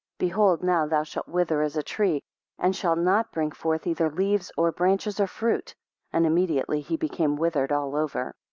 [0.17, 2.23] 3 Behold, now thou shalt wither as a tree,
[2.57, 5.75] and shalt not bring forth either leaves, or branches, or fruit.
[6.11, 8.33] 4 And immediately he became withered all over.